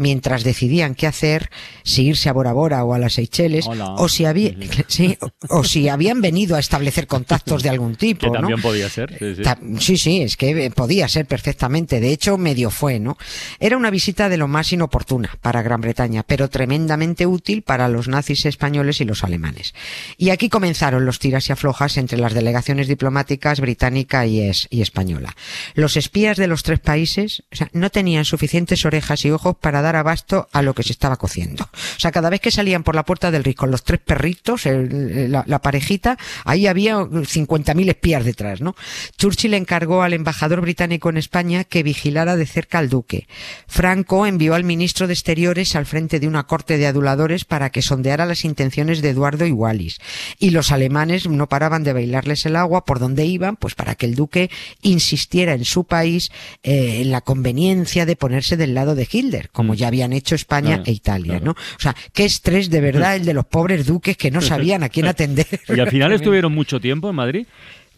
mientras 0.00 0.42
decidían 0.42 0.94
qué 0.94 1.06
hacer, 1.06 1.50
si 1.84 2.06
irse 2.06 2.28
a 2.28 2.32
Bora 2.32 2.52
Bora 2.52 2.82
o 2.84 2.94
a 2.94 2.98
las 2.98 3.12
Seychelles, 3.14 3.66
Hola. 3.66 3.90
o 3.94 4.08
si, 4.08 4.24
había, 4.24 4.52
sí, 4.88 5.16
o, 5.20 5.30
o 5.48 5.64
si 5.64 5.88
habían 5.88 6.20
venido 6.20 6.56
a 6.56 6.58
establecer 6.58 7.06
contactos 7.06 7.62
de 7.62 7.68
algún 7.68 7.96
tipo. 7.96 8.20
Que 8.20 8.26
¿no? 8.28 8.40
también 8.40 8.60
podía 8.60 8.88
ser. 8.88 9.16
Sí, 9.18 9.36
sí. 9.36 9.42
Ta- 9.42 9.58
Sí, 9.78 9.96
sí, 9.96 10.22
es 10.22 10.36
que 10.36 10.66
eh, 10.66 10.70
podía 10.70 11.06
ser 11.08 11.26
perfectamente. 11.26 12.00
De 12.00 12.10
hecho, 12.12 12.36
medio 12.38 12.70
fue, 12.70 12.98
¿no? 12.98 13.16
Era 13.60 13.76
una 13.76 13.90
visita 13.90 14.28
de 14.28 14.36
lo 14.36 14.48
más 14.48 14.72
inoportuna 14.72 15.36
para 15.42 15.62
Gran 15.62 15.80
Bretaña, 15.80 16.22
pero 16.22 16.48
tremendamente 16.48 17.26
útil 17.26 17.62
para 17.62 17.88
los 17.88 18.08
nazis 18.08 18.46
españoles 18.46 19.00
y 19.00 19.04
los 19.04 19.22
alemanes. 19.24 19.74
Y 20.16 20.30
aquí 20.30 20.48
comenzaron 20.48 21.04
los 21.04 21.18
tiras 21.18 21.48
y 21.48 21.52
aflojas 21.52 21.96
entre 21.98 22.18
las 22.18 22.32
delegaciones 22.34 22.88
diplomáticas 22.88 23.60
británica 23.60 24.26
y, 24.26 24.40
es- 24.40 24.66
y 24.70 24.80
española. 24.82 25.34
Los 25.74 25.96
espías 25.96 26.36
de 26.36 26.46
los 26.46 26.62
tres 26.62 26.80
países 26.80 27.42
o 27.52 27.56
sea, 27.56 27.68
no 27.72 27.90
tenían 27.90 28.24
suficientes 28.24 28.84
orejas 28.84 29.24
y 29.24 29.30
ojos 29.30 29.56
para 29.60 29.82
dar 29.82 29.89
abasto 29.96 30.48
a 30.52 30.62
lo 30.62 30.74
que 30.74 30.82
se 30.82 30.92
estaba 30.92 31.16
cociendo. 31.16 31.64
O 31.64 32.00
sea, 32.00 32.12
cada 32.12 32.30
vez 32.30 32.40
que 32.40 32.50
salían 32.50 32.82
por 32.82 32.94
la 32.94 33.04
puerta 33.04 33.30
del 33.30 33.44
RIC 33.44 33.56
con 33.56 33.70
los 33.70 33.84
tres 33.84 34.00
perritos, 34.00 34.62
la 34.66 35.58
parejita, 35.60 36.18
ahí 36.44 36.66
había 36.66 36.96
50.000 36.96 37.88
espías 37.88 38.24
detrás, 38.24 38.60
¿no? 38.60 38.74
Churchill 39.18 39.54
encargó 39.54 40.02
al 40.02 40.12
embajador 40.12 40.60
británico 40.60 41.10
en 41.10 41.16
España 41.16 41.64
que 41.64 41.82
vigilara 41.82 42.36
de 42.36 42.46
cerca 42.46 42.78
al 42.78 42.88
duque. 42.88 43.26
Franco 43.66 44.26
envió 44.26 44.54
al 44.54 44.64
ministro 44.64 45.06
de 45.06 45.12
Exteriores 45.12 45.76
al 45.76 45.86
frente 45.86 46.20
de 46.20 46.28
una 46.28 46.46
corte 46.46 46.78
de 46.78 46.86
aduladores 46.86 47.44
para 47.44 47.70
que 47.70 47.82
sondeara 47.82 48.26
las 48.26 48.44
intenciones 48.44 49.02
de 49.02 49.10
Eduardo 49.10 49.46
y 49.46 49.52
Wallis. 49.52 49.98
Y 50.38 50.50
los 50.50 50.72
alemanes 50.72 51.28
no 51.28 51.48
paraban 51.48 51.84
de 51.84 51.92
bailarles 51.92 52.46
el 52.46 52.56
agua 52.56 52.84
por 52.84 52.98
donde 52.98 53.26
iban, 53.26 53.56
pues 53.56 53.74
para 53.74 53.94
que 53.94 54.06
el 54.06 54.14
duque 54.14 54.50
insistiera 54.82 55.54
en 55.54 55.64
su 55.64 55.84
país 55.84 56.30
eh, 56.62 57.00
en 57.00 57.10
la 57.10 57.20
conveniencia 57.20 58.06
de 58.06 58.16
ponerse 58.16 58.56
del 58.56 58.74
lado 58.74 58.94
de 58.94 59.08
Hitler, 59.10 59.50
como 59.50 59.69
ya 59.74 59.88
habían 59.88 60.12
hecho 60.12 60.34
España 60.34 60.76
Claro, 60.76 60.82
e 60.86 60.92
Italia, 60.92 61.38
claro. 61.38 61.44
¿no? 61.44 61.50
O 61.52 61.80
sea, 61.80 61.94
qué 62.12 62.24
estrés 62.24 62.70
de 62.70 62.80
verdad 62.80 63.16
el 63.16 63.24
de 63.24 63.34
los 63.34 63.46
pobres 63.46 63.86
duques 63.86 64.16
que 64.16 64.30
no 64.30 64.40
sabían 64.40 64.82
a 64.82 64.88
quién 64.88 65.06
atender. 65.08 65.46
Y 65.68 65.80
al 65.80 65.88
final 65.90 66.12
estuvieron 66.14 66.52
mucho 66.52 66.80
tiempo 66.80 67.08
en 67.10 67.16
Madrid. 67.16 67.46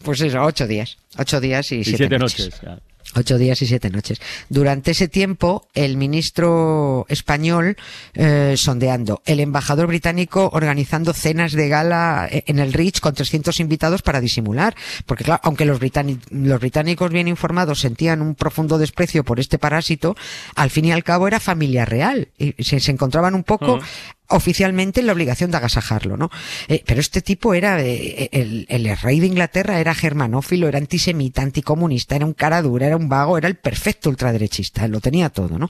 Pues 0.03 0.19
eso, 0.21 0.41
ocho 0.43 0.67
días. 0.67 0.97
Ocho 1.17 1.39
días 1.39 1.71
y, 1.71 1.75
Y 1.77 1.83
siete, 1.83 1.97
siete 1.97 2.19
noches. 2.19 2.61
noches. 2.63 2.83
Ocho 3.15 3.37
días 3.37 3.61
y 3.61 3.67
siete 3.67 3.89
noches. 3.89 4.19
Durante 4.49 4.91
ese 4.91 5.07
tiempo, 5.07 5.67
el 5.73 5.97
ministro 5.97 7.05
español 7.09 7.77
eh, 8.13 8.55
sondeando, 8.57 9.21
el 9.25 9.39
embajador 9.39 9.87
británico 9.87 10.49
organizando 10.53 11.13
cenas 11.13 11.51
de 11.51 11.69
gala 11.69 12.27
eh, 12.31 12.43
en 12.47 12.59
el 12.59 12.73
Rich 12.73 12.99
con 12.99 13.13
300 13.13 13.59
invitados 13.59 14.01
para 14.01 14.21
disimular. 14.21 14.75
Porque 15.05 15.23
claro, 15.23 15.41
aunque 15.43 15.65
los, 15.65 15.79
los 16.29 16.59
británicos 16.59 17.11
bien 17.11 17.27
informados 17.27 17.79
sentían 17.79 18.21
un 18.21 18.35
profundo 18.35 18.77
desprecio 18.77 19.23
por 19.23 19.39
este 19.39 19.59
parásito, 19.59 20.15
al 20.55 20.69
fin 20.69 20.85
y 20.85 20.91
al 20.91 21.03
cabo 21.03 21.27
era 21.27 21.39
familia 21.39 21.85
real. 21.85 22.29
Y 22.37 22.63
se, 22.63 22.91
encontraban 22.91 23.35
un 23.35 23.43
poco 23.43 23.75
Ujú. 23.75 23.83
Oficialmente 24.27 24.99
en 24.99 25.07
la 25.07 25.13
obligación 25.13 25.51
de 25.51 25.57
agasajarlo, 25.57 26.17
¿no? 26.17 26.29
Eh, 26.67 26.83
pero 26.85 26.99
este 27.01 27.21
tipo 27.21 27.53
era, 27.53 27.81
eh, 27.81 28.29
el, 28.31 28.65
el 28.69 28.97
rey 28.97 29.19
de 29.19 29.27
Inglaterra 29.27 29.79
era 29.79 29.93
germanófilo, 29.93 30.67
era 30.67 30.77
antisemita, 30.77 31.41
anticomunista, 31.41 32.15
era 32.15 32.25
un 32.25 32.33
cara 32.33 32.61
dura, 32.61 32.87
era 32.87 32.97
un 32.97 33.09
vago, 33.09 33.37
era 33.37 33.47
el 33.47 33.55
perfecto 33.55 34.09
ultraderechista, 34.09 34.87
lo 34.87 35.01
tenía 35.01 35.29
todo, 35.29 35.57
¿no? 35.59 35.69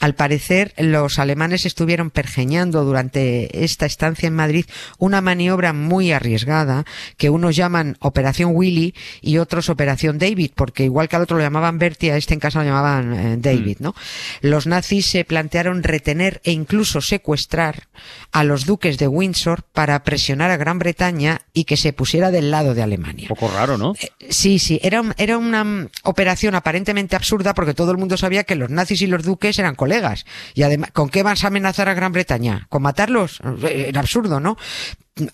Al 0.00 0.14
parecer, 0.14 0.74
los 0.76 1.18
alemanes 1.18 1.66
estuvieron 1.66 2.10
pergeñando 2.10 2.84
durante 2.84 3.64
esta 3.64 3.86
estancia 3.86 4.26
en 4.26 4.34
Madrid 4.34 4.66
una 4.98 5.20
maniobra 5.20 5.72
muy 5.72 6.12
arriesgada 6.12 6.84
que 7.16 7.30
unos 7.30 7.56
llaman 7.56 7.96
Operación 8.00 8.52
Willy 8.54 8.94
y 9.20 9.38
otros 9.38 9.68
Operación 9.68 10.18
David, 10.18 10.50
porque 10.54 10.84
igual 10.84 11.08
que 11.08 11.16
al 11.16 11.22
otro 11.22 11.36
lo 11.36 11.42
llamaban 11.42 11.78
Bertie, 11.78 12.12
a 12.12 12.16
este 12.16 12.34
en 12.34 12.40
casa 12.40 12.60
lo 12.60 12.66
llamaban 12.66 13.14
eh, 13.14 13.36
David, 13.38 13.78
¿no? 13.80 13.94
Los 14.40 14.66
nazis 14.66 15.06
se 15.06 15.24
plantearon 15.24 15.82
retener 15.82 16.40
e 16.44 16.52
incluso 16.52 17.00
secuestrar 17.00 17.88
a 18.32 18.44
los 18.44 18.66
duques 18.66 18.98
de 18.98 19.08
Windsor 19.08 19.62
para 19.72 20.02
presionar 20.04 20.50
a 20.50 20.56
Gran 20.56 20.78
Bretaña 20.78 21.42
y 21.52 21.64
que 21.64 21.76
se 21.76 21.92
pusiera 21.92 22.30
del 22.30 22.50
lado 22.50 22.74
de 22.74 22.82
Alemania. 22.82 23.28
Un 23.30 23.36
poco 23.36 23.52
raro, 23.52 23.78
¿no? 23.78 23.94
Sí, 24.28 24.58
sí, 24.58 24.80
era, 24.82 25.02
era 25.16 25.38
una 25.38 25.64
mm, 25.64 25.88
operación 26.04 26.54
aparentemente 26.54 27.16
absurda 27.16 27.54
porque 27.54 27.74
todo 27.74 27.90
el 27.90 27.98
mundo 27.98 28.16
sabía 28.16 28.44
que 28.44 28.54
los 28.54 28.70
nazis 28.70 29.02
y 29.02 29.06
los 29.06 29.24
duques 29.24 29.58
eran 29.58 29.74
colegas. 29.86 30.26
Y 30.54 30.64
además, 30.64 30.90
¿con 30.92 31.08
qué 31.08 31.22
vas 31.22 31.44
a 31.44 31.46
amenazar 31.46 31.88
a 31.88 31.94
Gran 31.94 32.10
Bretaña? 32.10 32.66
¿Con 32.68 32.82
matarlos? 32.82 33.40
Eh, 33.62 33.86
Era 33.88 34.00
absurdo, 34.00 34.40
¿no? 34.40 34.56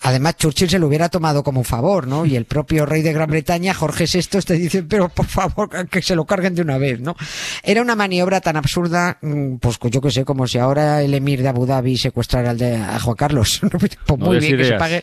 Además, 0.01 0.37
Churchill 0.37 0.69
se 0.69 0.79
lo 0.79 0.87
hubiera 0.87 1.09
tomado 1.09 1.43
como 1.43 1.59
un 1.59 1.65
favor, 1.65 2.07
¿no? 2.07 2.25
Y 2.25 2.37
el 2.37 2.45
propio 2.45 2.85
rey 2.85 3.01
de 3.01 3.11
Gran 3.11 3.29
Bretaña, 3.29 3.73
Jorge 3.73 4.05
VI, 4.05 4.39
te 4.39 4.53
dice, 4.53 4.83
pero 4.83 5.09
por 5.09 5.25
favor, 5.25 5.89
que 5.89 6.01
se 6.01 6.15
lo 6.15 6.23
carguen 6.25 6.55
de 6.55 6.61
una 6.61 6.77
vez, 6.77 7.01
¿no? 7.01 7.17
Era 7.63 7.81
una 7.81 7.93
maniobra 7.93 8.39
tan 8.39 8.55
absurda, 8.55 9.17
mm, 9.21 9.57
pues 9.57 9.77
yo 9.91 9.99
que 9.99 10.09
sé, 10.09 10.23
como 10.23 10.47
si 10.47 10.57
ahora 10.57 11.01
el 11.01 11.13
emir 11.13 11.41
de 11.41 11.49
Abu 11.49 11.65
Dhabi 11.65 11.97
secuestrara 11.97 12.51
al 12.51 12.57
de, 12.57 12.77
a 12.77 12.97
Juan 12.99 13.17
Carlos. 13.17 13.61
Pues 13.73 13.97
No 14.07 14.17
muy 14.17 14.39
bien, 14.39 14.57
que 14.57 14.65
se 14.65 14.73
pague, 14.75 15.01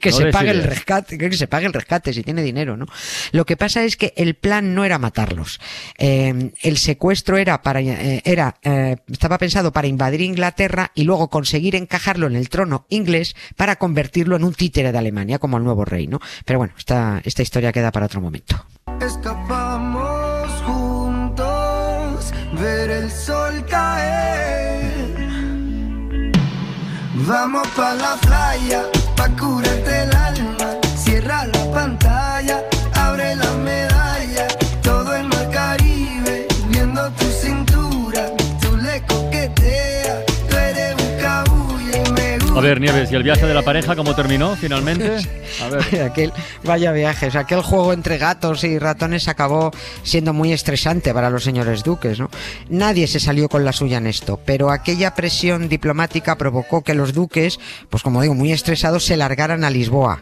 que 0.00 0.10
No 0.10 0.16
se 0.16 0.26
pague 0.26 0.50
el 0.50 0.62
rescate, 0.64 1.18
que 1.18 1.32
se 1.34 1.46
pague 1.46 1.66
el 1.66 1.72
rescate 1.72 2.12
si 2.12 2.22
tiene 2.22 2.42
dinero, 2.42 2.76
¿no? 2.76 2.86
Lo 3.32 3.44
que 3.44 3.56
pasa 3.56 3.84
es 3.84 3.96
que 3.96 4.14
el 4.16 4.34
plan 4.34 4.74
no 4.74 4.84
era 4.84 4.98
matarlos. 4.98 5.60
Eh, 5.98 6.52
el 6.62 6.78
secuestro 6.78 7.36
era 7.36 7.62
para, 7.62 7.80
eh, 7.80 8.22
era, 8.24 8.56
eh, 8.62 8.96
estaba 9.10 9.38
pensado 9.38 9.72
para 9.72 9.86
invadir 9.86 10.22
Inglaterra 10.22 10.90
y 10.94 11.04
luego 11.04 11.28
conseguir 11.28 11.76
encajarlo 11.76 12.26
en 12.26 12.34
el 12.34 12.48
trono 12.48 12.86
inglés 12.88 13.36
para 13.56 13.76
convertirlo 14.08 14.36
en 14.36 14.44
un 14.44 14.54
títere 14.54 14.90
de 14.90 14.98
Alemania 14.98 15.38
como 15.38 15.58
el 15.58 15.64
nuevo 15.64 15.84
rey, 15.84 16.06
¿no? 16.06 16.18
Pero 16.46 16.58
bueno, 16.58 16.72
esta, 16.78 17.20
esta 17.24 17.42
historia 17.42 17.72
queda 17.72 17.92
para 17.92 18.06
otro 18.06 18.22
momento. 18.22 18.56
Escapamos 19.00 20.50
juntos, 20.64 22.32
ver 22.58 22.90
el 22.90 23.10
sol 23.10 23.64
caer. 23.68 25.12
Vamos 27.26 27.68
pa 27.76 27.92
la 27.94 28.16
playa, 28.22 28.84
A 42.58 42.60
ver, 42.60 42.80
Nieves, 42.80 43.12
¿y 43.12 43.14
el 43.14 43.22
viaje 43.22 43.46
de 43.46 43.54
la 43.54 43.62
pareja 43.62 43.94
cómo 43.94 44.16
terminó 44.16 44.56
finalmente? 44.56 45.18
A 45.62 45.68
ver. 45.68 46.02
aquel, 46.10 46.32
vaya 46.64 46.92
viajes, 46.92 47.36
aquel 47.36 47.62
juego 47.62 47.92
entre 47.92 48.18
gatos 48.18 48.64
y 48.64 48.78
ratones 48.78 49.28
acabó 49.28 49.70
siendo 50.02 50.32
muy 50.32 50.52
estresante 50.52 51.12
para 51.14 51.30
los 51.30 51.44
señores 51.44 51.82
duques, 51.82 52.18
¿no? 52.18 52.30
Nadie 52.68 53.06
se 53.06 53.20
salió 53.20 53.48
con 53.48 53.64
la 53.64 53.72
suya 53.72 53.98
en 53.98 54.06
esto, 54.06 54.38
pero 54.44 54.70
aquella 54.70 55.14
presión 55.14 55.68
diplomática 55.68 56.36
provocó 56.36 56.82
que 56.82 56.94
los 56.94 57.12
duques, 57.12 57.58
pues 57.90 58.02
como 58.02 58.22
digo, 58.22 58.34
muy 58.34 58.52
estresados, 58.52 59.04
se 59.04 59.16
largaran 59.16 59.64
a 59.64 59.70
Lisboa. 59.70 60.20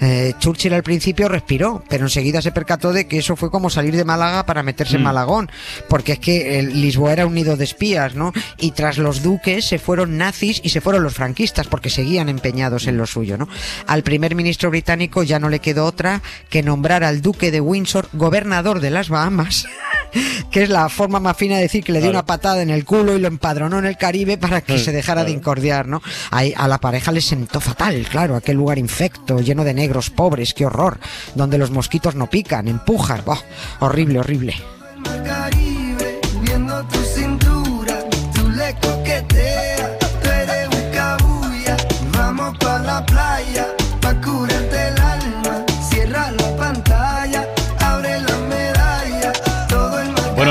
Eh, 0.00 0.34
Churchill 0.40 0.74
al 0.74 0.82
principio 0.82 1.28
respiró, 1.28 1.84
pero 1.88 2.04
enseguida 2.04 2.42
se 2.42 2.50
percató 2.50 2.92
de 2.92 3.06
que 3.06 3.18
eso 3.18 3.36
fue 3.36 3.50
como 3.50 3.70
salir 3.70 3.94
de 3.94 4.04
Málaga 4.04 4.44
para 4.44 4.62
meterse 4.62 4.96
en 4.96 5.02
Mm. 5.02 5.04
Malagón, 5.04 5.50
porque 5.88 6.12
es 6.12 6.18
que 6.18 6.58
eh, 6.58 6.62
Lisboa 6.62 7.12
era 7.12 7.26
un 7.26 7.34
nido 7.34 7.56
de 7.56 7.64
espías, 7.64 8.14
¿no? 8.14 8.32
Y 8.58 8.72
tras 8.72 8.98
los 8.98 9.22
duques 9.22 9.64
se 9.66 9.78
fueron 9.78 10.18
nazis 10.18 10.60
y 10.64 10.70
se 10.70 10.80
fueron 10.80 11.02
los 11.04 11.14
franquistas, 11.14 11.68
porque 11.68 11.90
seguían 11.90 12.28
empeñados 12.28 12.86
en 12.86 12.96
lo 12.96 13.06
suyo, 13.06 13.38
¿no? 13.38 13.48
Al 13.86 14.02
primer 14.02 14.34
ministro 14.34 14.70
británico 14.74 15.22
ya 15.22 15.38
no 15.38 15.48
le 15.48 15.60
quedó 15.60 15.84
otra 15.84 16.20
que 16.50 16.64
nombrar 16.64 17.04
al 17.04 17.22
duque 17.22 17.52
de 17.52 17.60
Windsor 17.60 18.08
gobernador 18.12 18.80
de 18.80 18.90
las 18.90 19.08
Bahamas, 19.08 19.66
que 20.50 20.64
es 20.64 20.68
la 20.68 20.88
forma 20.88 21.20
más 21.20 21.36
fina 21.36 21.54
de 21.56 21.62
decir 21.62 21.84
que 21.84 21.92
le 21.92 22.00
dio 22.00 22.10
Claro. 22.10 22.18
una 22.18 22.26
patada 22.26 22.60
en 22.60 22.70
el 22.70 22.84
culo 22.84 23.14
y 23.16 23.20
lo 23.20 23.28
empadronó 23.28 23.78
en 23.78 23.86
el 23.86 23.96
Caribe 23.96 24.36
para 24.36 24.62
que 24.62 24.78
se 24.80 24.90
dejara 24.90 25.22
de 25.24 25.30
incordiar, 25.30 25.86
¿no? 25.86 26.02
A 26.30 26.66
la 26.68 26.78
pareja 26.78 27.12
le 27.12 27.20
sentó 27.20 27.60
fatal, 27.60 28.04
claro, 28.10 28.34
aquel 28.34 28.56
lugar 28.56 28.78
infecto, 28.78 29.40
lleno 29.40 29.62
de 29.62 29.74
negros 29.74 30.10
pobres, 30.10 30.54
qué 30.54 30.66
horror, 30.66 30.98
donde 31.36 31.56
los 31.56 31.70
mosquitos 31.70 32.16
no 32.16 32.28
pican, 32.28 32.66
empujan, 32.66 33.22
¡buah! 33.24 33.38
horrible, 33.78 34.18
horrible. 34.18 34.54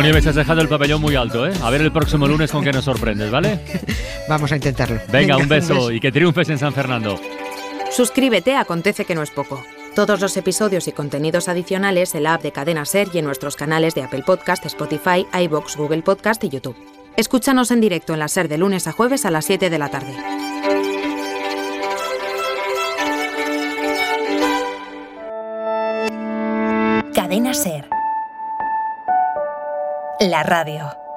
Nieves, 0.03 0.27
has 0.27 0.35
dejado 0.35 0.59
el 0.59 0.67
pabellón 0.67 0.99
muy 0.99 1.15
alto, 1.15 1.47
¿eh? 1.47 1.53
A 1.63 1.69
ver 1.69 1.79
el 1.79 1.89
próximo 1.93 2.27
lunes 2.27 2.51
con 2.51 2.61
qué 2.61 2.73
nos 2.73 2.83
sorprendes, 2.83 3.31
¿vale? 3.31 3.61
Vamos 4.27 4.51
a 4.51 4.57
intentarlo. 4.57 4.99
Venga, 5.09 5.37
un 5.37 5.47
beso 5.47 5.91
y 5.91 6.01
que 6.01 6.11
triunfes 6.11 6.49
en 6.49 6.57
San 6.57 6.73
Fernando. 6.73 7.17
Suscríbete 7.89 8.57
Acontece 8.57 9.05
que 9.05 9.15
no 9.15 9.23
es 9.23 9.31
poco. 9.31 9.63
Todos 9.95 10.19
los 10.19 10.35
episodios 10.35 10.89
y 10.89 10.91
contenidos 10.91 11.47
adicionales 11.47 12.15
en 12.15 12.23
la 12.23 12.33
app 12.33 12.43
de 12.43 12.51
Cadena 12.51 12.83
Ser 12.83 13.07
y 13.13 13.19
en 13.19 13.25
nuestros 13.25 13.55
canales 13.55 13.95
de 13.95 14.03
Apple 14.03 14.23
Podcast, 14.25 14.65
Spotify, 14.65 15.25
iBox, 15.41 15.77
Google 15.77 16.01
Podcast 16.01 16.43
y 16.43 16.49
YouTube. 16.49 16.75
Escúchanos 17.15 17.71
en 17.71 17.79
directo 17.79 18.11
en 18.11 18.19
la 18.19 18.27
Ser 18.27 18.49
de 18.49 18.57
lunes 18.57 18.87
a 18.87 18.91
jueves 18.91 19.25
a 19.25 19.31
las 19.31 19.45
7 19.45 19.69
de 19.69 19.77
la 19.79 19.89
tarde. 19.89 20.13
Cadena 27.13 27.53
Ser 27.53 27.92
la 30.29 30.43
radio. 30.43 31.12